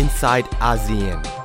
[0.00, 1.39] inside ASEAN.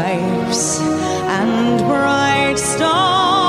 [0.00, 3.39] Stripes and bright stars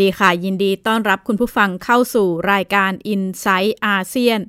[0.00, 4.40] ดีค่ะ ยินดีต้อนรับคุณผู้ฟังเข้าสู่รายการ i n s i ซต์อาเซียน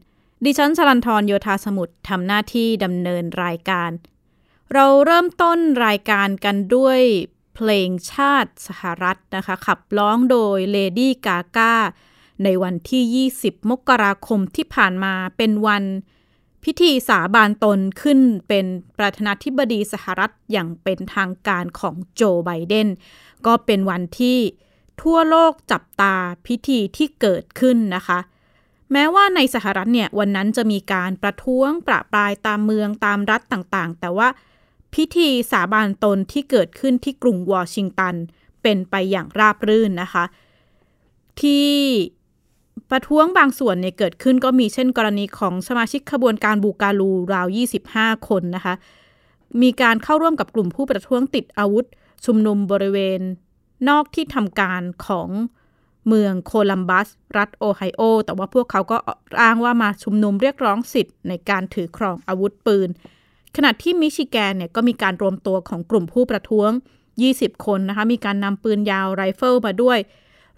[0.46, 3.92] ดิฉันชลันทรโยธาสมุทรทำหน้าที่ดำเนินรายการ
[4.74, 7.00] เราเริ่มต้นรายการกันด้วย
[7.56, 11.76] เพลงชาติสหรัฐนะคะ ขับร้องโดยเลดี้กากา
[12.44, 15.84] ในวันที่ 20 มกราคมที่ผ่านมาเป็นวัน
[16.64, 18.66] พิธีสาบานตนขึ้นเป็น
[18.98, 22.88] ประธานาธิบดีสหรัฐอย่างเป็นทางการของโจไบเดน
[23.46, 24.40] ก็เป็นวันที่
[25.02, 26.16] ทั่วโลกจับตา
[26.48, 28.20] พิธีที่เกิดขึ้นนะคะ
[28.92, 34.30] แม้ว่าในสหรัฐเนี่ยวันนั้นจะมีการประท้วงประปรายตามเมืองตามรัฐต่างๆ แต่ว่า
[34.94, 38.16] พิธีสาบานตนที่เกิดขึ้นที่กรุงวอชิงตัน
[38.62, 40.24] เป็นไปอย่างราบรื่นนะคะ
[41.42, 41.70] ที่
[42.92, 47.48] ประท้วงบางส่วนเนี่ยเกิดขึ้นก็มีเช่นกรณีของสมาชิกขบวนการบูการูราว
[47.88, 48.74] 25 คนนะคะ
[49.62, 51.86] มีการเข้าร่วมกับกลุ่มผู้ประท้วงติดอาวุธ
[52.26, 53.22] ชุมนุมบริเวณ
[53.90, 55.30] นอกที่ทำการของ
[56.08, 58.98] เมืองโคลัมบัส รัฐโอไฮโอ แต่ว่าพวกเขาก็
[59.42, 62.90] อ้างว่ามาชุมนุมเรียกร้องสิทธิ์ในการถือครองอาวุธปืน
[63.56, 66.72] ขณะที่มิชิแกนเนี่ยก็มีการรวมตัวของกลุ่มผู้ประท้วง
[67.18, 70.00] 20 คนนะคะ มีการนำปืนยาวไรเฟิลมาด้วย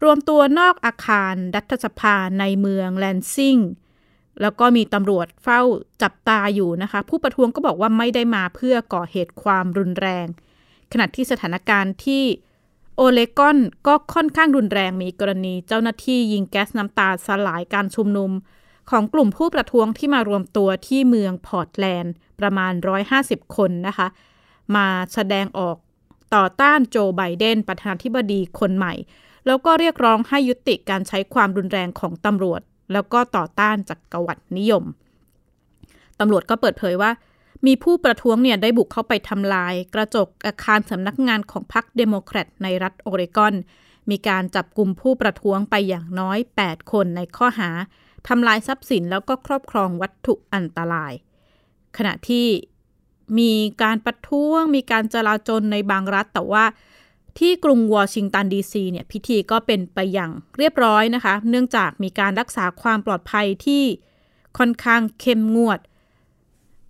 [0.04, 3.58] รวมตัวนอกอาคารรัฐสภาในเมืองแลนซิง
[4.42, 5.62] แล้วก็มีตำรวจเฝ้า
[6.02, 10.28] จับตาอยู่นะคะ ผู้ประท้วงก็บอกว่าไม่ได้มาเพื่อก่อเหตุความรุนแรง
[10.92, 12.24] ขณะที่สถานการณ์ที่
[12.96, 18.32] โอเลกอนก็ค่อนข้างรุนแรงมีกรณีเจ้าหน้าที่ยิงแก๊สน้ำตาสลายการชุมนุม
[18.90, 22.74] ของกลุ่มผู้ประท้วงที่มารวมตัวที่เมืองพอร์ตแลนด์ ประมาณ
[23.14, 24.08] 150 คนนะคะ
[24.76, 25.78] มาแสดงออก
[26.36, 28.94] ต่อต้านโจไบเดน ประธานาธิบดีคนใหม่
[29.46, 32.62] แล้วก็เรียกร้องให้ยุติการใช้ความรุนแรงของตำรวจ
[32.94, 34.84] แล้วก็ต่อต้านจักกรวรรดินิยม
[36.20, 37.12] ตำรวจก็เปิดเผยว่า
[37.66, 43.54] มีผู้ประท้วงเนี่ยได้บุกเข้าไปทำลาย กระจกอาคารสำนักงานของพรรคเดโมแครตในรัฐโอเรกอน
[44.10, 47.70] มีการจับกลุ่มผู้ประท้วงไปอย่างน้อย 8 คนในข้อหา
[48.28, 51.14] ทำลายทรัพย์สินแล้วก็ครอบครองวัตถุอันตราย
[51.98, 52.48] ขณะที่
[53.40, 53.52] มี
[53.84, 56.66] การประท้วง มีการจลาจลในบางรัฐ แต่ว่า
[57.40, 63.84] ที่กรุงวอชิงตันดีซีเนี่ยพิธีก็เป็นไปอย่างเรียบร้อยนะคะ เนื่องจากมีการรักษาความปลอดภัยที่
[64.58, 65.80] ค่อนข้างเข้มงวด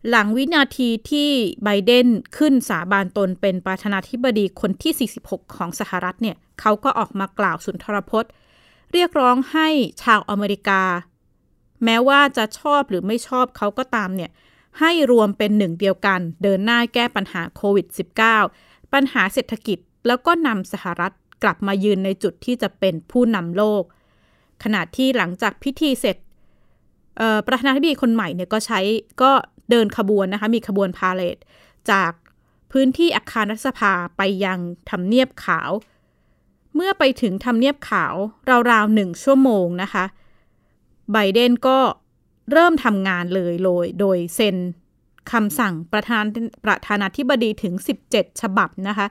[0.10, 1.30] หลังวินาทีที่
[1.64, 2.08] ไบเดน
[2.38, 8.32] ขึ้นสาบานตนเป็นประธานาธิบดีคนที่ 46 ของสหรัฐเนี่ยเขาก็ออกมากล่าวสุนทรพจน์
[8.94, 9.68] เรียกร้องให้
[10.04, 10.82] ชาวอเมริกา
[11.84, 14.32] แม้ว่าจะชอบหรือไม่ชอบเขาก็ตามเนี่ย
[14.80, 17.88] ให้รวมเป็นหนึ่งเดียวกัน เดินหน้าแก้ปัญหาโควิด
[18.40, 19.78] -19 ปัญหาเศรษฐกิจ
[20.08, 21.14] แล้วก็นำสหรัฐ
[21.44, 23.84] กลับมายืนในจุดที่จะเป็นผู้นำโลก
[24.64, 26.18] ขณะที่หลังจากพิธีเสร็จ
[27.48, 28.80] ประธานาธิบดีคนใหม่เนี่ยก็ใช้
[29.22, 29.32] ก็
[29.70, 31.38] เดินขบวนนะคะ มีขบวนพาเลท
[31.92, 32.12] จาก
[32.72, 35.70] พื้นที่อาคารรัฐสภาไปยังทำเนียบขาว
[36.76, 38.14] เมื่อไปถึงทำเนียบขาว
[38.72, 40.06] ราวๆหนึ่งชั่วโมงนะคะ
[41.12, 41.78] ไบเดนก็
[42.52, 44.58] เริ่มทำงานเลยโดยโดยเซ็น
[45.32, 46.24] คำสั่งประธาน
[46.66, 47.74] ประธานาธิบดีถึง
[48.10, 49.08] 17 ฉบับนะคะ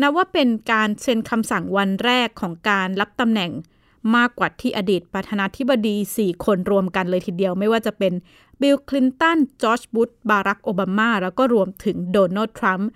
[0.00, 3.50] นับว่าเป็นการเซ็นคำสั่งวันแรกของการรับตำแหน่ง
[4.16, 8.12] มากกว่าที่อดีตประธานาธิบดี 4 คนรวมกันเลยทีเดียว ไม่ว่าจะเป็น
[8.60, 12.88] บิลคลินตันจอร์จบุชบารักโอบามา แล้วก็รวมถึงโดนัลด์ทรัมป์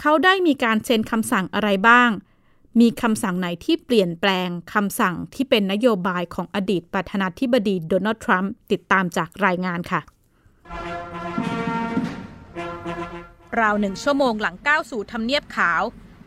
[0.00, 2.10] เขาได้มีการเซ็นคำสั่งอะไรบ้าง
[2.80, 10.00] มีคำสั่งไหนที่เปลี่ยนแปลงคำสั่งที่เป็นนโยบายของอดีตประธานาธิบดีโดนัลด์ทรัมป์ติดตามจากรายงานค่ะ
[13.60, 15.82] ราวหนึ่งชั่วโมงหลังก้าวสู่ทำเนียบขาว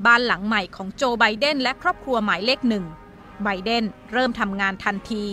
[0.06, 2.86] บ้านหลังใหม่ของโจไบเดนและครอบครัวหมายเลขหนึ่ง
[3.44, 5.26] ไบเดนเริ่มทำงานทันที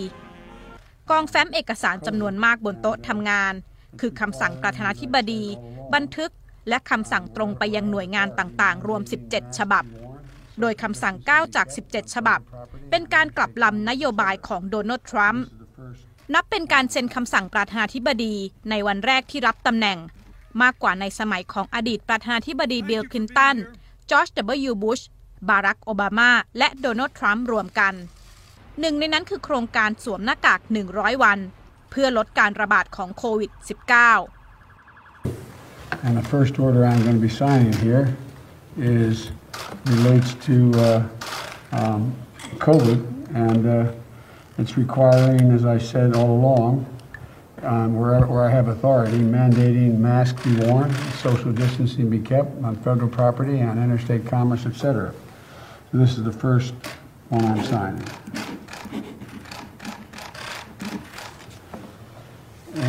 [1.09, 3.53] กองแฟ้มเอกสารจำนวนมากบนโต๊ะทำงาน
[3.99, 5.43] คือคำสั่งประธานาธิบดี
[5.93, 6.31] บันทึก
[6.69, 9.83] และคำสั่งตรงไปยังหน่วยงานต่างๆ รวม 17 ฉบับ
[10.59, 12.39] โดยคำสั่ง 9 จาก 17 ฉบับ
[12.89, 15.45] เป็นการกลับลำนโยบายของโดนัลด์ทรัมป์
[16.33, 18.35] นับเป็นการเซ็นคำสั่งประธานาธิบดี
[18.69, 19.97] ในวันแรกที่รับตำแหน่ง
[20.61, 23.55] มากกว่าในสมัยของอดีตประธานาธิบดีบิลคลินตัน
[24.09, 24.27] จอร์จ
[24.69, 24.73] W.
[24.83, 25.01] บุช
[25.49, 27.93] บารักโอบามา และโดนัลด์ทรัมป์รวมกัน
[28.80, 30.60] หนึ่งในนั้นคือโครงการสวมหน้ากาก
[30.92, 31.38] 100 วัน
[31.90, 34.28] เพื่อลดการระบาดของโควิด -19
[36.04, 38.04] And the first order I'm going to be signing here
[38.78, 39.30] is
[39.84, 41.08] relates to uh,
[41.72, 42.14] um,
[42.58, 43.00] COVID,
[43.34, 43.92] and uh,
[44.58, 46.86] it's requiring, as I said all along,
[47.62, 50.92] um, where, where I have authority, mandating masks be worn,
[51.26, 55.12] social distancing be kept on federal property, on interstate commerce, etc.
[55.92, 56.74] So this is the first
[57.28, 58.04] one I'm signing.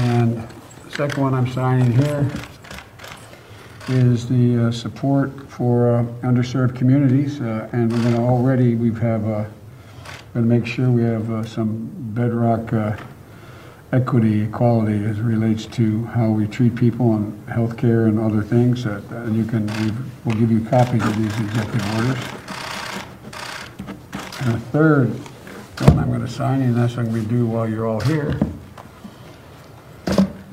[0.07, 0.37] And
[0.85, 2.31] the second one I'm signing here
[3.89, 8.93] is the uh, support for uh, underserved communities, uh, and we're going to already we
[9.01, 9.45] have uh,
[10.33, 12.97] going to make sure we have uh, some bedrock uh,
[13.93, 18.87] equity, equality as relates to how we treat people and healthcare and other things.
[18.87, 19.67] And you can
[20.25, 22.23] we'll give you copies of these executive orders.
[24.41, 25.09] And the third
[25.81, 28.01] one I'm going to sign, and that's what I'm going to do while you're all
[28.01, 28.39] here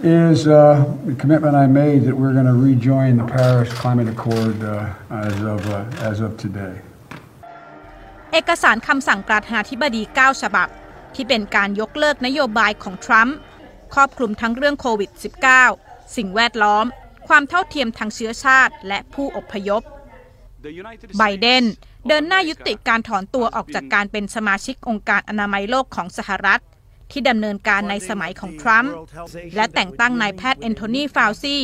[0.04, 4.62] is uh, the commitment I made that we're going to rejoin the Paris Climate Accord
[4.62, 6.76] uh, as of uh, as of today.
[8.34, 10.68] เอกสารคำสั่งประธานาธิบดี 9 ฉบับ
[11.16, 13.38] ที่เป็นการยกเลิกนโยบายของทรัมป์
[13.94, 15.12] ครอบคลุมทั้งเรื่องโควิด
[15.64, 16.86] -19 สิ่งแวดล้อม
[17.28, 19.82] ความเท่าเทียมทางเชื้อชาติและผู้อพยพ
[21.18, 21.64] ไบเดน
[22.08, 26.62] เดินหน้ายุติการถอนตัวออกจากการเป็นสมาชิกองค์การอนามัยโลกของสหรัฐ
[27.12, 28.94] ที่ดำเนินการในสมัยของทรัมป์
[29.56, 31.58] และแต่งตั้งนายแพทย์แอนโทนีฟาวซี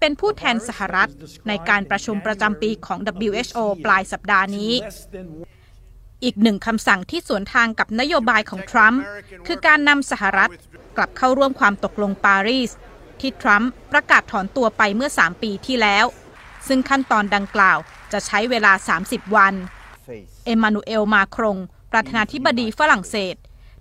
[0.00, 1.10] เป็นผู้แทนสหรัฐ
[1.48, 4.72] ในการประชุมประจำปีของ WHO ปลายสัปดาห์นี้
[6.24, 9.02] อีกหนึ่งคำสั่งที่สวนทางกับนโยบายของทรัมป์
[9.46, 10.50] คือการนำสหรัฐ
[10.96, 12.70] กลับเข้าร่วมความตกลงปารีส
[13.20, 16.06] ที่ทรัมป์ประกาศถอนตัวไปเมื่อ 3 ปีที่แล้ว
[16.68, 17.78] ซึ่งขั้นตอนดังกล่าว
[18.12, 18.72] จะใช้เวลา
[19.04, 19.54] 30 วัน
[20.44, 21.56] เอมมานูเอลมาครง
[21.92, 23.34] ประธานาธิบดีฝรั่งเศส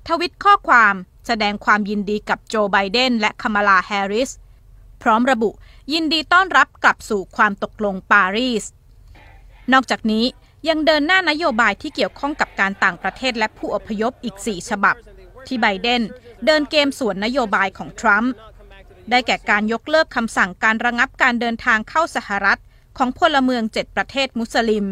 [0.08, 0.96] ทวิตข้อความ
[1.28, 4.32] แสดงความยินดีกับโจไบเดนและคามาลาแฮร์ริส
[5.02, 5.50] พร้อมระบุ
[5.94, 8.64] ยินดีต้อนรับกลับสู่ความตกลงปารีส
[9.74, 10.26] นอกจากนี้
[10.70, 14.96] ยังเดินหน้านโยบายที่เกี่ยวข้องกับการต่างประเทศและผู้อพยพอีก 4 ฉบับ
[15.48, 16.02] ที่ไบเดน
[16.46, 18.34] เดินเกมสวนนโยบายของทรัมป์
[19.10, 22.60] ได้แก่การยกเลิกคำสั่งการระงับการเดินทางเข้าสหรัฐ
[22.98, 24.86] ของพลเมือง 7 ประเทศมุสลิม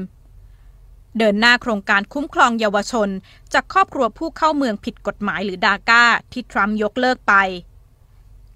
[1.17, 3.09] เดินหน้าโครงการคุ้มครองเยาวชน
[3.53, 7.33] จากครอบครัวผู้เข้าเมืองผิดกฎหมายหรือดาก้า ที่ทรัมป์ยกเลิกไป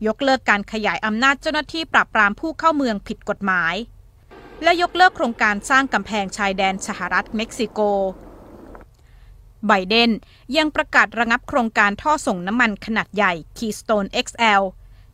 [0.08, 3.76] ยกเลิกการขยายอำนาจเจ้าหน้าที่ปราบปรามผู้เข้าเมืองผิดกฎหมาย
[4.64, 7.80] และยกเลิกโครงการสร้างกำแพงชายแดนสหรัฐเม็กซิโก
[9.68, 10.12] ไบเดน
[10.58, 14.62] ยังประกาศระงับโครงการท่อส่งน้ำมันขนาดใหญ่ Keystone XL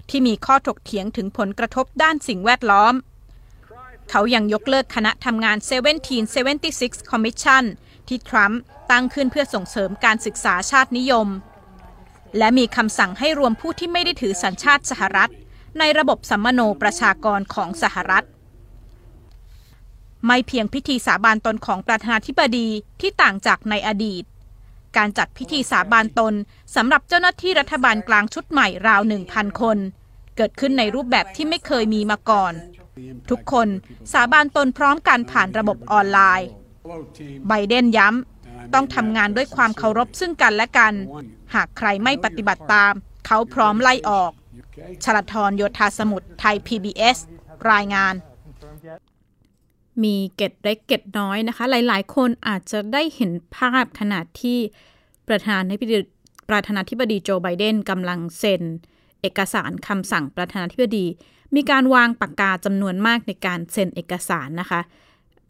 [0.09, 2.93] ที่มีข้อถกเถียงถึงผลกระทบด้านสิ่งแวดล้อม
[4.09, 5.57] เขายังยกเลิกคณะทำงาน
[6.33, 7.63] 1776 Commission
[8.07, 11.27] ที่ทรัมป์ตั้งขึ้นเพื่อส่งเสริมการศึกษาชาตินิยม
[12.37, 15.31] และมีคำสั่งให้รวมผู้ที่ไม่ได้ถือสัญชาติสหรัฐ
[15.79, 18.25] ในระบบสัมมโนประชากรของสหรัฐ
[20.25, 22.67] ไม่เพียงพิธีสาบานตนของประธานาธิบดี
[23.01, 24.23] ที่ต่างจากในอดีต
[24.97, 26.33] การจัดพิธีสาบานตน
[26.75, 29.77] สำหรับเจ้าหน้าที่รัฐบาลกลางชุดใหม่ราว 1,000 คน
[30.35, 32.53] เกิดขึ้นในรูปแบบที่ไม่เคยมีมาก่อน
[33.29, 33.67] ทุกคน
[34.13, 36.49] สาบานตนพร้อมกันผ่านระบบออนไลน์
[37.47, 40.93] ไบเดนย้ำต้องทำงานด้วยความเคารพซึ่งกันและกัน
[41.53, 42.93] หากใครไม่ปฏิบัติตาม
[43.25, 44.31] เขาพร้อมไล่ออก
[45.03, 47.17] ชลทรโยธาสมุทรไทย PBS
[47.71, 48.13] รายงาน
[50.03, 54.57] มีเก็ดเล็กเก็ดน้อยนะคะ หลาย ๆ คนอาจจะได้เห็นภาพขณะที่
[55.27, 55.97] ประธานาธิบดี
[56.49, 58.61] ประธานาธิบดีโจไบเดนกำลังเซ็น
[59.21, 61.05] เอกสารคำสั่งประธานาธิบดี
[61.55, 64.81] มีการวางปากกาจำนวนมากในการเซ็นเอกสารนะคะ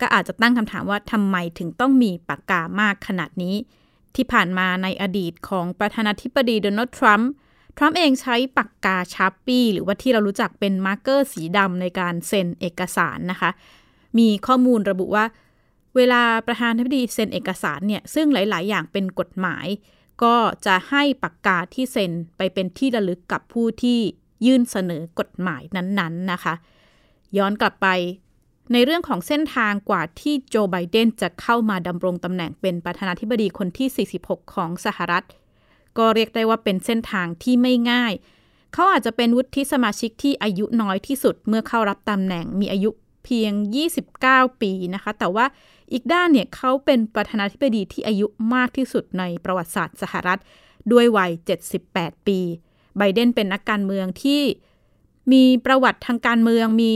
[0.01, 3.55] ก็อาจจะตั้งคำถามว่าทำไมถึงต้องมีปากกามากขนาดนี้
[4.15, 7.31] ที่ผ่านมาในอดีตของประธานาธิบดีโดนัลด์ทรัมป์
[7.77, 13.50] ทรัมป์เองใช้ปากกา Sharpie หรือว่าที่เรารู้จักเป็น marker สีดำในการเซ็นเอกสารนะคะ
[14.17, 15.25] มีข้อมูลระบุว่า
[15.95, 19.67] เวลาประธานาธิบดีเซ็นเอกสารเนี่ยซึ่งหลาย ๆ อย่างเป็นกฎหมาย
[20.24, 20.35] ก็
[20.65, 24.00] จะให้ปากกาที่เซ็นไปเป็นที่ระลึกกับผู้ที่
[24.46, 26.54] ยื่นเสนอกฎหมายนั้นๆนะคะ
[27.38, 27.88] ย้อนกลับไป
[28.74, 35.25] ในเรื่องของเส้นทางกว่าที่โจไบเดนจะเข้ามาดำรงตำแหน่งเป็นประธานาธิบดีคนที่ 46 ของสหรัฐ
[35.98, 38.13] ก็เรียกได้ว่าเป็นเส้นทางที่ไม่ง่าย
[38.74, 42.89] เขาอาจจะเป็นวุฒิสมาชิกที่อายุน้อยที่สุดเมื่อเข้ารับตำแหน่งมีอายุ
[43.25, 43.54] เพียง
[44.08, 45.46] 29 ปีนะคะ แต่ว่า
[45.94, 50.39] อีกด้านเนี่ยเขาเป็นประธานาธิบดีที่อายุมากที่สุดในประวัติศาสตร์สหรัฐ
[50.92, 51.32] ด้วยวัย
[51.80, 52.39] 78 ปี
[52.97, 54.41] ไบเดนเป็นนักการเมืองที่
[55.31, 56.93] มีประวัติทางการเมืองมี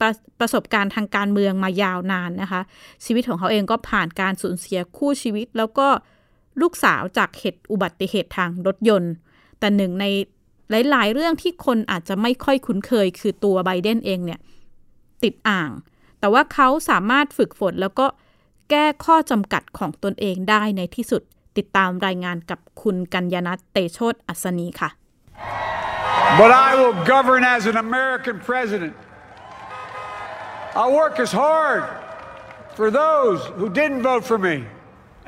[0.00, 2.62] ประประสบการณ์ทางการเมืองมายาวนานนะคะ
[3.04, 5.88] ชีวิตของเขาเองก็ผ่านการสูญเสียคู่ชีวิต แล้วก็
[6.60, 9.12] ลูกสาวจากเหตุอุบัติเหตุทางรถยนต์
[9.58, 10.04] แต่หนึ่งใน
[10.90, 14.40] หลาย ๆ เรื่องที่คนอาจจะไม่ค่อยคุ้นเคย คือตัวไบเดนเองเนี่ย
[15.22, 15.70] ติดอ่าง
[16.20, 18.06] แต่ว่าเขาสามารถฝึกฝนแล้วก็
[18.70, 21.22] แก้ข้อจำกัดของตนเองได้ในที่สุด
[21.56, 24.90] ติดตามรายงานกับคุณกัญญนัทเตโชตอัศนีค่ะ
[26.40, 28.94] But I will govern as an American president.
[30.78, 31.82] I'll work as hard
[32.78, 34.56] for those who didn't vote for me.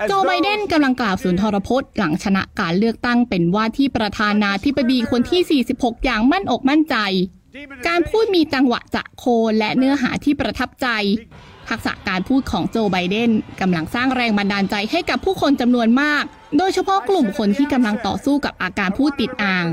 [0.03, 6.97] as โจไบเดน those กำลังกล่าวสุนทรพจน์หลังชนะการเลือกตั้งเป็นว่าที่ประธานาธิบดีคนที่ 46 อย่างมั่นอกมั่นใจ
[7.89, 10.87] การพูดมีจังหวะจะโคนและเนื้อหาที่ประทับใจ
[11.73, 16.25] ทักษะการพูดของโจไบเดนกำลังสร้างแรงบันดาลใจให้กับผู้คนจำนวนมาก
[16.59, 19.67] โดยเฉพาะกลุ่มคนที่กำลังต่อสู้กับอาการพูดติดอ่าง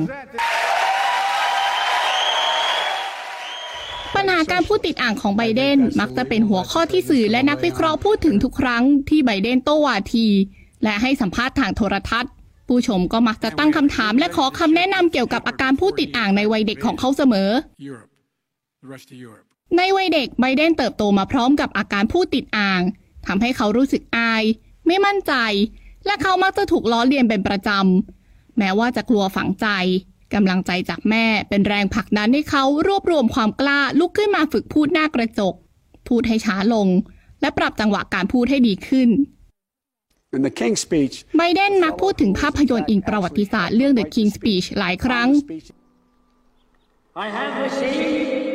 [4.15, 10.27] ปัญหาการพูดติดอ่างของไบเดนมักจะเป็นหัวข้อที่สื่อและนักวิเคราะห์พูดถึงทุกครั้งที่ไบเดนโต้วาที
[10.83, 12.31] และให้สัมภาษณ์ทางโทรทัศน์
[12.67, 17.49] ผู้ชมก็มักจะตั้งคำถามและขอคำแนะนำเกี่ยวกับอาการพูดติดอ่างในวัยเด็กของเขาเสมอ
[17.89, 18.11] Europe,
[18.83, 19.48] the rest of Europe.
[19.77, 22.81] ในวัยเด็กไบเดนเติบโตมาพร้อมกับอาการพูดติดอ่าง
[23.27, 24.43] ทำให้เขารู้สึกอาย
[24.87, 25.33] ไม่มั่นใจ
[26.05, 29.67] และเขามักจะถูกล้อเลียนเป็นประจำ แม้ว่าจะกลัวฝังใจ
[30.33, 35.53] กำลังใจจากแม่เป็นแรงผลักดันให้เขารวบรวมความกล้าลุกขึ้นมาฝึกพูดหน้ากระจก
[36.07, 36.87] พูดให้ช้าลง
[37.41, 39.09] และปรับจังหวะการพูดให้ดีขึ้น
[40.37, 41.15] in the King's speech.
[41.37, 45.67] ไบเดนมักพูดถึงภาพยนตร์อิงประวัติศาสตร์เรื่อง The King's Speech หลายครั้ง speech.
[47.25, 48.48] I have received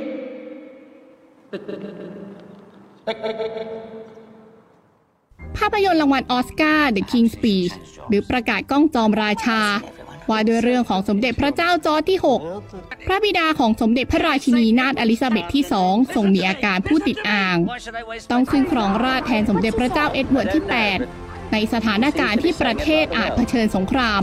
[5.57, 7.75] ภาพยนตร์รางวัลออสการ์ The King's Speech
[8.09, 9.61] หรือประกาศก้องจอมราชา
[10.31, 12.19] ว่าด้วยเรื่องของสมเด็จพระเจ้าจอร์จที่
[12.63, 17.57] 6 พระบิดาของสมเด็จพระราชินีนาถอลิซาเบธที่สองทรงมีอาการพูดติดอ่าง
[18.31, 24.23] ต้องขึ้นครองราชย์แทนสมเด็จพระเจ้าเอ็ดเวิร์ดที่ 8 ในสถานการณ์ที่ประเทศอาจเผชิญสงคราม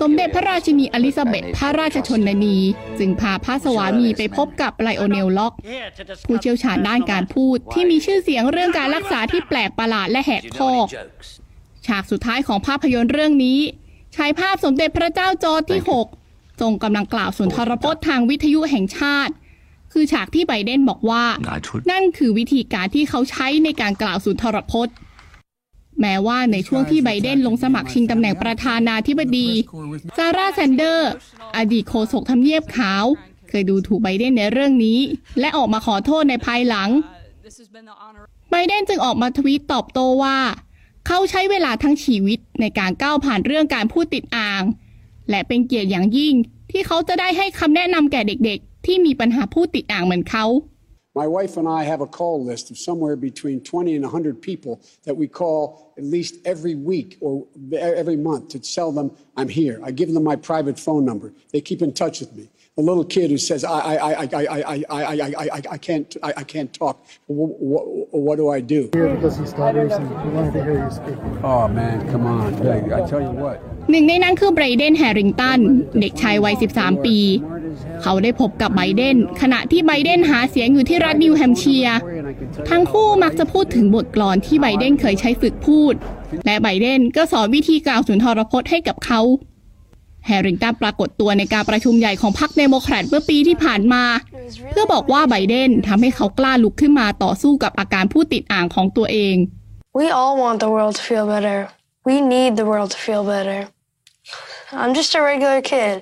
[0.00, 2.58] สมเด็จพระราชินีอลิซาเบธพระราชชนนี
[2.98, 10.72] จึงพาพระสวามีไปพบกับไลโอเนลล็อก Here to discuss ผู้เชี่ยวชาญด้านการพูดที่มีชื่อเสียงเรื่องการรักษาที่แปลกประหลาดและแหกคอก
[11.86, 13.60] ฉากสุดท้ายของภาพยนตร์เรื่องนี้
[14.16, 15.80] ฉายภาพสมเด็จพระเจ้าจอร์จที่
[16.20, 19.34] 6 ทรงกำลังกล่าวสุนทรพจน์ทางวิทยุแห่งชาติ
[19.92, 21.24] คือฉากที่ไบเดนบอกว่า
[21.90, 24.94] นั่นคือวิธีการที่เขาใช้ในการกล่าวสุนทรพจน์
[26.00, 29.48] แม้ว่าในช่วงที่ไบเดนลงสมัครชิงตำแหน่งประธานาธิบดี
[30.16, 31.10] ซาร่าแซนเดอร์
[31.56, 33.04] อดีตโฆษกทำเนียบขาว
[33.48, 34.98] เคยดูถูกไบเดนในเรื่องนี้
[35.40, 36.90] และออกมาขอโทษในภายหลัง
[38.50, 40.38] ไบเดนจึงออกมาทวีตตอบโต้ว่า
[41.06, 44.62] เขาใช้เวลาทั้งชีวิตในการก้าวผ่านเรื่องการพูดติดอ่าง
[45.30, 46.34] และเป็นเกียรติอย่างยิ่ง
[46.70, 50.44] ที่เขาจะได้ให้คำแนะนำแก่เด็กๆ ที่มีปัญหาพูดติดอ่างเหมือนเขา
[51.16, 54.82] My wife and I have a call list of somewhere between 20 and 100 people
[55.04, 59.80] that we call at least every week or every month to tell them I'm here.
[59.82, 61.32] I give them my private phone number.
[61.54, 62.50] They keep in touch with me.
[62.76, 65.78] The little kid who says, I, I, I, I, I, I, I, I, I, I
[65.78, 67.02] can't, I, I can't talk.
[67.26, 67.84] What, what,
[68.26, 68.90] what do I do?
[68.92, 71.16] Here to listen studies and we wanted to hear you speak.
[71.42, 72.52] Oh, man, come on.
[72.52, 73.56] Hey, I tell you what.
[73.90, 75.60] หนึ่งในนั้นคือไบรเดนแฮริงตัน
[76.00, 77.18] เด็กชายวัย 13 ปี
[78.02, 81.98] เขาได้พบกับไบเดน ขณะที่ไบเดนหาเสียงอยู่ที่รัฐนิวแฮมป์เชียร์
[82.70, 85.94] ทั้งคู่มักจะพูดถึงบทกลอนที่ไบเดนเคยใช้ฝึกพูด
[86.46, 89.22] และไบเดนก็สอนวิธีกล่าวสุนทรพจน์ให้กับเขา
[90.26, 94.02] แฮริงตันปรากฏตัวในการประชุมใหญ่ของพรรคเดโมแครตเมื่อปีที่ผ่านมา
[94.70, 99.36] เพื่อบอกว่าไบเดนทำให้เขากล้าลุกขึ้นมาต่อสู้กับอาการพูดติดอ่างของตัวเอง
[100.00, 101.58] We all want the world to feel better.
[102.08, 103.60] We need the world to feel better.
[104.80, 105.94] I'm just a regular kid,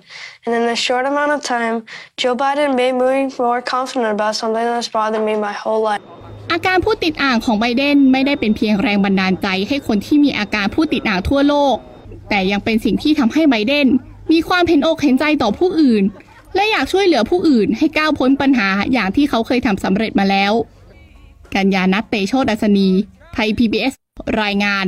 [0.45, 1.77] and in a short amount of time,
[2.21, 3.15] Joe Biden made me
[3.45, 6.05] more confident about something that's bothered me my whole life.
[6.53, 11.77] อาการผู้ติดอ่างของไบเดนไม่ได้เป็นเพียงแรงบันดาลใจให้คนที่มีอาการผู้ติดอ่างทั่วโลก
[12.31, 13.87] แต่ยังเป็นสิ่งที่ทำให้ไบเดน
[14.33, 16.05] มีความเห็นอกเห็นใจต่อผู้อื่น
[16.55, 20.53] และอยากช่วยเหลือผู้อื่นให้ก้าวพ้นปัญหาอย่างที่เขาเคยทำสำเร็จมาแล้ว
[21.55, 22.89] กัญญานัทเตโชดัสนี
[23.35, 23.95] ไทย PBS
[24.43, 24.87] รายงาน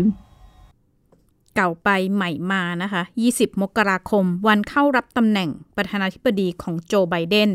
[1.54, 3.02] เก่าไปใหม่มานะคะ
[3.32, 7.48] 20 มกราคม วันเข้ารับตำแหน่งประธานาธิบดีของโจไบเดน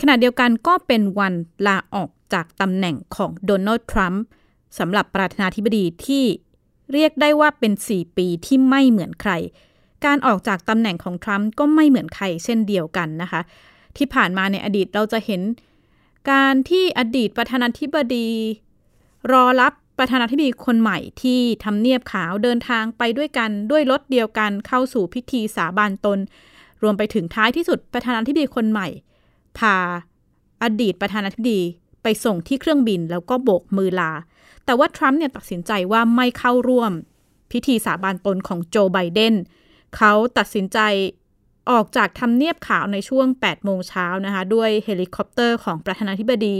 [0.00, 1.34] ขณะเดียวกันก็เป็นวัน
[1.66, 4.22] ลาออกจากตำแหน่งของโดนัลด์ทรัมป์
[4.78, 6.24] สำหรับประธานาธิบดีที่
[6.92, 9.32] เรียกได้ว่าเป็น 4 ปีที่ไม่เหมือนใคร
[10.06, 13.40] การออกจากตำแหน่งของทรัมป์ก็ไม่เหมือนใครเช่นเดียวกันนะคะ
[13.96, 15.42] ที่ผ่านมาในอดีตเราจะเห็น
[16.30, 18.28] การที่อดีตประธานาธิบดี
[19.32, 26.18] รอรับประธานาธิบดีคนใหม่ที่ทำเนียบขาวเดินทางไปด้วยกันด้วยรถเดียวกันเข้าสู่พิธีสาบานตน
[26.82, 28.88] รวมไปถึงท้ายที่สุดประธานาธิบดีคนใหม่
[29.58, 29.76] พา
[30.62, 31.60] อดีตประธานาธิบดี
[32.02, 34.12] ไปส่งที่เครื่องบินแล้วก็โบกมือลา
[34.64, 36.92] แต่ว่าทรัมป์เนี่ยตัดสินใจว่าไม่เข้าร่วม
[37.52, 39.34] พิธีสาบานตนของโจไบเดน
[39.96, 40.78] เขาตัดสินใจ
[41.70, 46.54] ออกจากทำเนียบขาวในช่วง 8 โมงเช้านะคะด้วยเฮลิคอปเตอร์ของประธานาธิบดี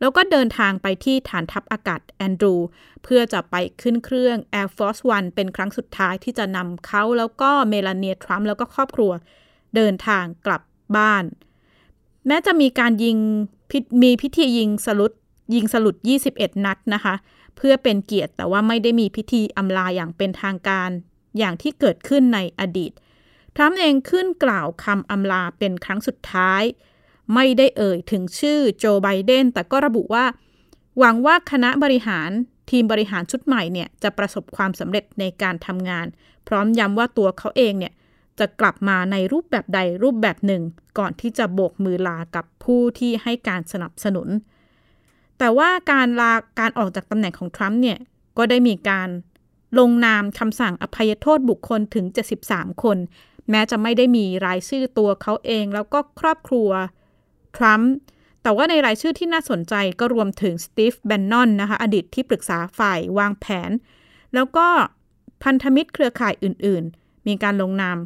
[0.00, 2.54] แล้วก็เดินทางไปที่ฐานทัพอากาศแอนดรู
[3.02, 9.12] เพื่อจะไปขึ้นเครื่อง Air Force One เป็นครั้งสุดท้ายที่จะนำเขาแล้วก็เมลานีทรัมป์แล้วก็ครอบครัว
[9.76, 10.62] เดินทางกลับ
[10.96, 11.24] บ้าน
[12.26, 13.16] แม้จะมีการยิง
[14.02, 15.12] มีพิธียิงสลุด
[15.54, 15.96] ยิงสลุด
[16.30, 17.14] 21 นัดนะคะ
[17.56, 20.90] เพื่อเป็นเกียรติแต่ว่าไม่ได้มีพิธีอำลาอย่างเป็นทางการ
[21.38, 22.92] อย่างที่เกิดขึ้นในอดีต
[23.56, 26.62] ทรัมป์เองขึ้นกล่าวคำอำลาเป็นครั้งสุดท้าย
[27.34, 30.24] ไม่ได้เอ่ยถึงชื่อโจไบเดน แต่ก็ระบุว่า
[30.98, 32.30] หวังว่าคณะบริหาร
[32.70, 36.06] ทีมบริหารชุดใหม่เนี่ยจะประสบความสำเร็จในการทำงาน
[36.48, 37.92] พร้อมย้ำว่าตัวเขาเองเนี่ย
[38.38, 40.62] จะกลับมาในรูปแบบใดรูปแบบหนึ่ง
[40.98, 44.28] ก่อนที่จะโบกมือลากับผู้ที่ให้การสนับสนุน
[45.38, 47.98] แต่ว่าการลาการออกจากตำแหน่งของทรัมป์เนี่ย
[48.38, 49.08] ก็ได้มีการ
[49.78, 52.06] ลงนามคำสั่งอภัยโทษบุคคลถึง
[52.44, 52.98] 73 คน
[53.50, 56.70] แม้จะไม่ได้มีรายชื่อตัวเขาเองแล้วก็ครอบครัว
[57.56, 57.92] ทรัมป์
[58.42, 63.70] แต่ว่าในรายชื่อที่น่าสนใจก็รวมถึงสตีฟแบนนอนนะคะอดีตที่ปรึกษาฝ่ายวางแผน
[64.34, 64.66] แล้วก็
[65.42, 67.98] พันธมิตรเครือข่ายอื่น ๆ มีการลงนาม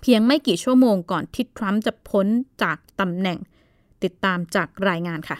[0.00, 2.26] เพียงไม่กี่ชั่วโมงก่อนที่ทรัมป์จะพ้น
[2.62, 3.38] จากตำแหน่ง
[4.02, 5.38] ติดตามจากรายงานค่ะ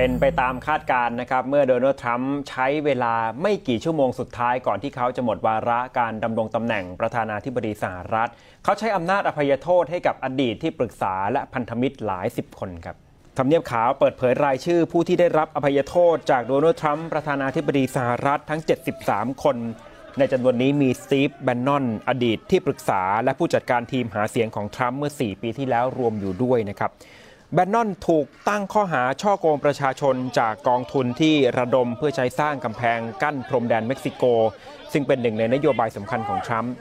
[0.00, 8.30] เป็นไปตามคาดการณ์นะครับ เมื่อโดนัลด์ทรัมป์ใช้เวลาไม่กี่ชั่วโมงสุดท้ายก่อนที่เขาจะหมดวาระการดำรงตำแหน่งประธานาธิบดีสหรัฐ
[8.64, 12.96] เขาใช้อำนาจอภัยโทษให้กับอดีตที่ปรึกษาและพันธมิตรหลายสิบคนครับ
[13.38, 18.60] ทำเนียบขาวเปิดเผยรายชื่อผู้ที่ได้รับอภัยโทษจากโดนัลด์ทรัมป์ประธานาธิบดีสหรัฐทั้ง
[19.00, 19.56] 73 คน
[20.18, 26.92] ในจำนวนนี้มีสตีฟแบนนอนอดีตที่ปรึกษาและผู้จัดการทีมหาเสียงของทรัมป์เมื่อ 4 ปีที่แล้วรวมอยู่ด้วยนะครับ
[27.54, 34.24] แบนนอนถูกตั้งข้อหาช่อโกงประชาชนจากกองทุนที่ระดมเพื่อใช้สร้างกำแพงกั้นพรมแดนเม็กซิโก
[34.92, 36.72] ซึ่งเป็นหนึ่งในนโยบายสำคัญของทรัมป์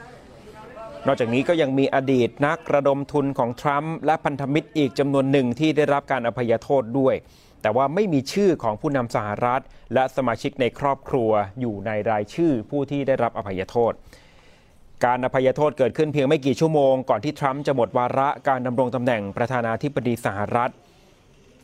[1.07, 7.15] นอกจากนี้ก็ยังมีอดีตนักระดมทุนของทรัมป์และพันธมิตรอีกจำนวนหนึ่งที่ได้รับการอภัยโทษด้วย
[7.61, 9.61] แต่ว่าไม่มีชื่อของผู้นำสหรัฐ
[9.93, 13.93] และสมาชิกในครอบครัวอยู่ในรายชื่อผู้ที่ได้รับอภัยโทษ
[15.05, 20.71] การอภัยโทษเกิดขึ้นเพียงไม่กี่ชั่วโมงก่อนที่ทรัมป์จะหมดวาระการดำรงตำแหน่งประธานาธิบดีสหรัฐ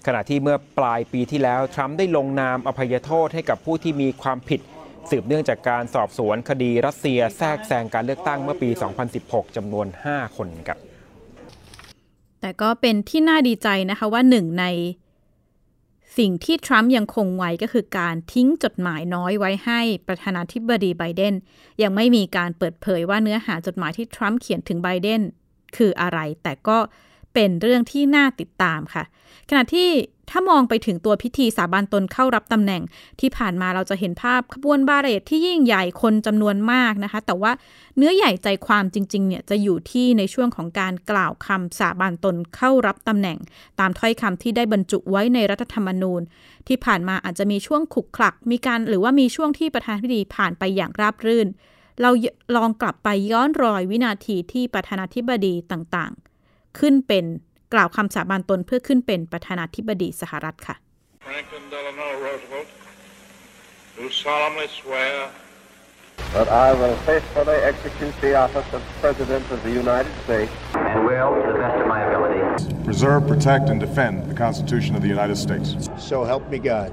[0.05, 4.61] ขณะที่เมื่อปลายปีที่แล้ว ทรัมป์ได้ลงนามอภัยโทษให้กับผู้ที่มีความผิด
[5.09, 8.69] สืบเนื่องจากการสอบสวนคดีรัสเซียแทรกแซงการเลือกตั้งเมื่อปี
[9.13, 10.79] 2016จำนวน 5 คนครับ
[12.41, 14.65] แต่ก็เป็นที่น่าดีใจนะคะว่าหนึ่งใน
[16.17, 21.33] สิ่งที่ทรัมป์ยังคงไว้ก็คือการทิ้งจดหมายน้อยไว้ให้ประธานาธิบดีไบเดน
[21.81, 25.21] ยังไม่มีการเปิดเผยว่าเนื้อหาจดหมายที่ทรัมป์เขียนถึงไบเดน
[25.77, 26.77] คืออะไร แต่ก็
[27.33, 29.03] เป็นเรื่องที่น่าติดตามค่ะ
[29.49, 29.89] ขณะที่
[30.29, 32.81] ถ้ามองไปถึงตัวพิธีสาบานตนเข้ารับตำแหน่ง
[33.19, 37.51] ที่ผ่านมาเราจะเห็นภาพขบวนบาเรดที่ยิ่งใหญ่คนจำนวนมากนะคะ แต่ว่า
[37.97, 43.37] เนื้อใหญ่ใจความจริงๆเนี่ยจะอยู่ที่ในช่วงของการกล่าวคำสาบานตนเข้ารับตำแหน่ง
[43.79, 46.21] ตามถ้อยคำที่ได้บรรจุไว้ในรัฐธรรมนูญ
[46.67, 51.47] ที่ผ่านมาอาจจะมีช่วงขุกขลัก มีการหรือว่ามีช่วงที่ประธานาธิบดีผ่านไปอย่างราบรื่น
[52.01, 52.09] เรา
[52.55, 57.25] ลองกลับไปย้อนรอยวินาทีที่ประธานาธิบดีต่างๆ ขึ้นเป็น
[57.73, 60.75] กล่าวคำสาบานตนเพื่อขึ้นเป็นประธานาธิบดีสหรัฐค่ะ
[61.25, 62.69] Franklin Delano Roosevelt,
[63.97, 65.13] do solemnly swear
[66.35, 70.53] that I will faithfully execute the office of President of the United States
[70.91, 72.41] and will, to the best of my ability,
[72.89, 75.67] preserve, protect, and defend the Constitution of the United States.
[76.09, 76.89] So help me God.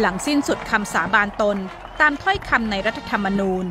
[0.00, 1.56] หลังสิ้นสุดคำสาบานตน
[2.00, 3.64] ตามถ้อยคำในรัฐธรรมนูญ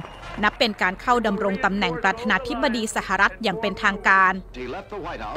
[0.44, 4.34] นับเป็นการเข้าดำรงตำแหน่งประธานาธิบดีสหรัฐอย่างเป็นทางการ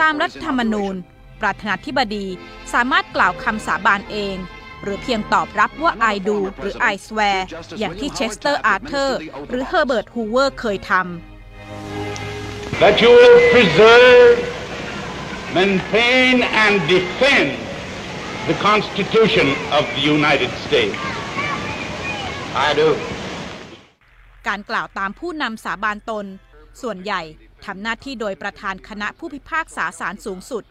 [0.01, 0.95] ตามรัฐธรรมนูญ
[1.43, 2.27] ประธานาธิบดี
[2.73, 4.37] สามารถกล่าวคำสาบานเอง
[4.83, 7.39] หรือเพียงตอบรับว่า I do หรือ I swear
[7.79, 11.03] อย่างที่เชสเตอร์อาร์เธอร์หรือเฮอร์เบิร์ตฮูเวอร์เคยทำ
[12.83, 14.37] that you will preserve,
[15.61, 16.35] maintain,
[16.65, 17.49] and defend
[18.49, 19.47] the Constitution
[19.79, 20.99] of the United States.
[22.55, 22.89] I do.
[24.49, 26.27] การกล่าวตามผู้นำสาบานตน
[26.83, 27.23] ส่วนใหญ่
[27.65, 30.65] ทำหน้าที่โดยประธานคณะผู้พิพากษาศาลสูงสุด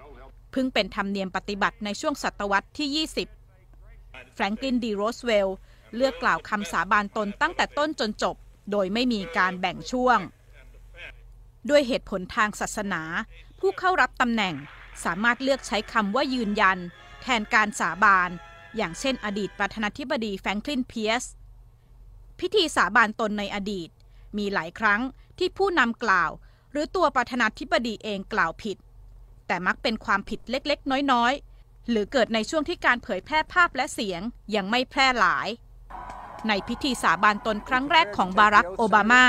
[0.54, 3.08] พึ่งเป็นธรรมเนียมปฏิบัติในช่วงศตวรรษที่
[3.68, 5.58] 20 แฟรงกลินดีโรสเวลล์
[5.96, 8.36] เลือกกล่าวคำสาบานตนตั้งแต่ต้นจนจบ
[8.72, 10.20] โดยไม่มีการแบ่งช่วง
[11.70, 13.02] ด้วยเหตุผลทางศาสนา
[13.60, 14.56] ผู้เข้ารับตำแหน่ง
[15.04, 16.78] สามารถเลือกใช้คำว่ายืนยัน
[17.22, 18.30] แทนการสาบาน
[18.78, 21.26] อย่างเช่นอดีตประธานาธิบดีแฟรงคลินเพียส
[22.40, 23.90] พิธีสาบานตนในอดีต
[24.38, 25.02] มีหลายครั้ง
[25.38, 26.32] ที่ผู้นำกล่าว
[26.72, 28.78] หรือตัวประธานาธิบดีเองกล่าวผิด
[29.48, 34.22] แต่มักเป็นความผิดเล็กๆ น้อยๆ หรือเกิดในช่วงที่การเผยแพร่ภาพและเสียง
[34.56, 35.48] ยังไม่แพร่หลาย
[36.48, 39.26] ในพิธีสาบานตนครั้งแรกของบารักโอบามา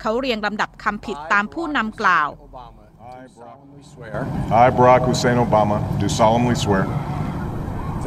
[0.00, 2.28] เขาเรียงลำดับคำผิดตามผู้นำกล่าว
[4.64, 6.84] I, Barack Hussein Obama, do solemnly swear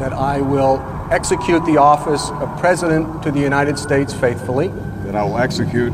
[0.00, 0.76] that I will
[1.18, 4.68] execute the office of President to the United States faithfully,
[5.06, 5.92] that I will execute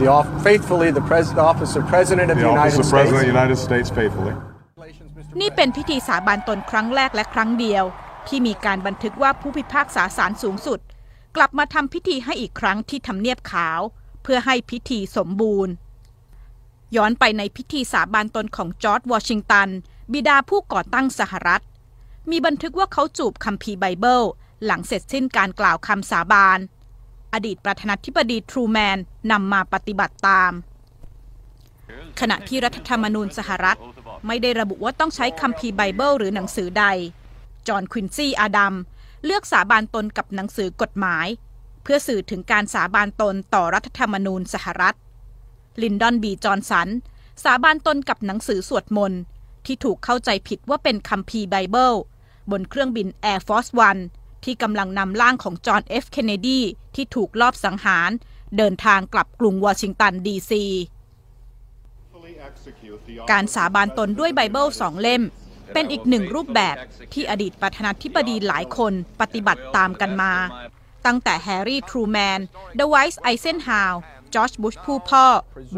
[0.00, 3.14] the off- faithfully the pres- office of President of the the office United of President
[3.14, 3.36] of the States.
[3.36, 4.34] United States faithfully.
[5.40, 7.84] นี่เป็นพิธีสาบานตนครั้งแรกและครั้งเดียว
[8.28, 10.80] ที่มีการบันทึกว่าผู้พิพากษาศาลสูงสุด
[11.36, 13.80] กลับมาทำพิธีให้อีกครั้งที่ทำเนียบขาว
[14.22, 15.72] เพื่อให้พิธีสมบูรณ์
[16.96, 19.68] ย้อนไปในพิธีสาบานตนของจอร์จวอชิงตัน
[20.12, 21.62] บิดาผู้ก่อตั้งสหรัฐ
[22.30, 24.22] มีบันทึกว่าเขาจูบคัมภีร์ไบเบิล
[24.64, 26.58] หลังเสร็จสิ้นการกล่าวคำสาบาน
[27.34, 28.98] อดีตประธานาธิบดีทรูแมน
[29.32, 30.52] นำมาปฏิบัติตาม
[32.20, 33.78] ขณะที่รัฐธรรมนูญสหรัฐ
[34.26, 36.84] ไม่ได้ระบุว่าต้องใช้คัมภีร์ไบเบิลหรือหนังสือใด
[37.68, 38.74] จอห์นควินซี่อาดัม
[39.24, 41.26] เลือกสาบานตนกับหนังสือกฎหมาย
[41.82, 44.96] เพื่อสื่อถึงการสาบานตนต่อรัฐธรรมนูญสหรัฐ
[45.82, 46.88] ลินดอนบีจอห์นสัน
[47.44, 49.20] สาบานตนกับหนังสือสวดมนต์
[49.66, 51.92] ที่ถูกเข้าใจผิดว่าเป็นคัมภีร์ไบเบิล
[52.50, 54.00] บนเครื่องบิน Air Force One
[54.44, 56.60] ที่กำลังนำร่างของจอห์นเอฟเคนเนดี
[56.94, 58.10] ที่ถูกลอบสังหาร
[58.56, 60.64] เดินทางกลับกรุงวอชิงตันดีซี
[63.30, 65.22] การสาบานตนด้วยไบเบิลสองเล่ม
[65.72, 66.76] เป็นอีกหนึ่งรูปแบบ
[67.12, 70.32] ที่อดีตประธานาธิบดีหลายคนปฏิบัติตามกันมา
[71.06, 72.40] ตั้งแต่แฮร์รี่ทรูแมน
[72.76, 73.94] ดไวต์ไอเซนฮาวร์
[74.34, 75.24] จอร์จบุชผู้พ่อ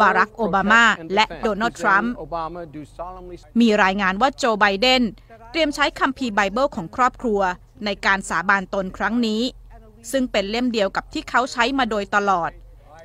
[0.01, 2.12] บารักโอบามา และโดนัลด์ทรัมป์
[3.61, 5.03] มีรายงานว่าโจไบเดน
[5.51, 7.40] เตรียมใช้คัมภีร์ไบเบิลของครอบครัว
[7.85, 9.42] ในการสาบานตนครั้งนี้
[10.12, 12.51] ซึ่งเป็นเล่มเดียวกับที่เขาใช้มาโดยตลอด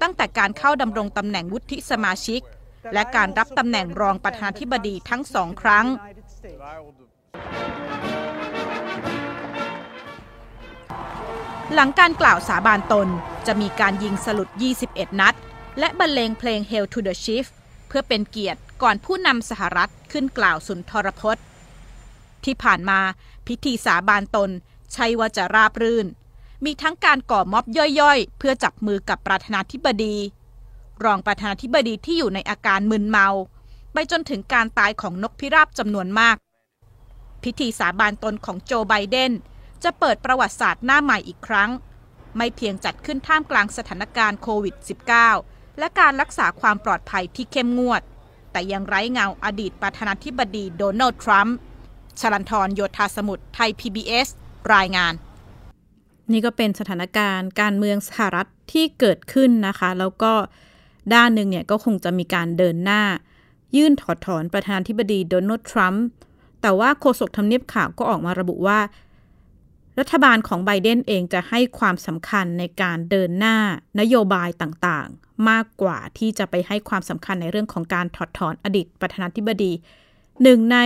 [0.01, 2.41] ตั้งแต่การเข้าดำรงตำแหน่งวุฒิสมาชิก
[2.93, 5.85] และการรับตำแหน่งรองประธานาธิบดีทั้งสองครั้ง
[11.75, 13.07] หลังการกล่าวสาบานตน
[13.47, 14.49] จะมีการยิงสลุด
[14.83, 15.35] 21 นัด
[15.79, 17.45] และบรรเลงเพลง Hail to the Chief
[17.87, 21.43] เพื่อเป็นเกียรติก่อนผู้นำสหรัฐขึ้นกล่าวสุนทรพจน์
[22.43, 22.99] ที่ผ่านมา
[23.47, 24.49] พิธีสาบานตน
[24.93, 26.07] ใช่ว่าจะราบรื่น
[26.65, 27.65] มีทั้งการก่อม็อบ
[27.99, 30.15] ย่อยๆ เพื่อจับมือกับประธานาธิบดี
[31.05, 33.27] รองประธานาธิบดีที่อยู่ในอาการมึนเมา
[33.93, 36.35] ไปจนถึงการตายของนกพิราบจำนวนมาก
[37.43, 39.31] พิธีสาบานตนของโจไบเดน
[39.83, 41.69] จะเปิดประวัติศาสตร์หน้าใหม่อีกครั้ง
[42.37, 44.75] ไม่เพียงจัดขึ้นท่ามกลางสถานการณ์โควิด
[45.27, 48.01] -19 และการรักษาความปลอดภัยที่เข้มงวด
[48.51, 51.55] แต่ยังไร้เงาอดีตประธานาธิบดีโดนัลด์ทรัมป์
[52.19, 54.27] ชลันทรโยธาสมุทรไทย PBS
[54.75, 55.13] รายงาน
[56.31, 60.33] นี่ก็เป็นสถานการณ์การเมืองสหรัฐที่เกิดขึ้นนะคะ แล้วก็
[61.13, 63.01] ด้านหนึ่งเนี่ยก็คงจะมีการเดินหน้า
[63.75, 66.05] ยื่นถอดถอนประธานาธิบดีโดนัลด์ทรัมป์
[66.61, 68.79] แต่ว่าโฆษกทำเนียบข่าวก็ออกมาระบุว่า
[69.99, 73.57] รัฐบาลของไบเดนเองจะให้ความสำคัญในการเดินหน้า
[73.99, 79.71] นโยบายต่างๆ มากกว่าที่จะไปให้ความสำคัญในเรื่องของการถอดถอนอดีตประธานาธิบดี
[80.43, 80.77] หนึ่งใน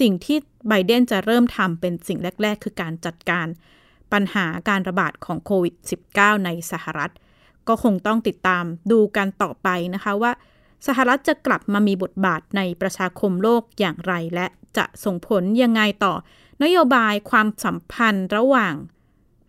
[0.00, 3.46] สิ่งที่ไบเดนจะเริ่มทำเป็นสิ่งแรก ๆ คือการจัดการ
[4.12, 5.74] ปัญหาการระบาดของโควิด
[6.10, 7.12] -19 ในสหรัฐ
[7.68, 10.32] ก็คงต้องติดตามดูกันต่อไปนะคะว่า
[10.86, 16.14] สหรัฐจะกลับมามีบทบาทในประชาคมโลกอย่างไร และจะส่งผลยังไงต่อ
[16.62, 18.74] นโยบายความสัมพันธ์ระหว่าง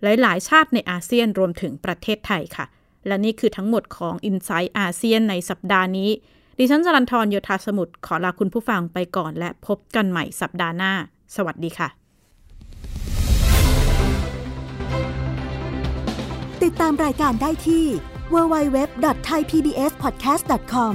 [0.03, 2.65] หลาย ๆ ชาติในอาเซียนรวมถึงประเทศไทยค่ะ
[3.07, 6.09] และนี่คือทั้งหมดของ i n s i ซต์อาเซียนในสัปดาห์นี้
[6.57, 10.93] ดิฉันจรันทรโยธาสมุทรขอลาคุณผู้ฟังไปก่อน และพบกันใหม่สัปดาห์หน้า
[11.35, 11.89] สวัสดีค่ะ
[16.63, 17.85] ติดตามรายการได้ที่
[18.33, 20.93] www.thaipbspodcast.com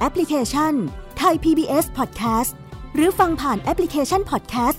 [0.00, 0.74] แอปพลิเคชัน
[1.22, 2.52] Thai PBS Podcast
[2.94, 4.78] หรือฟังผ่านแอปพลิเคชัน Podcast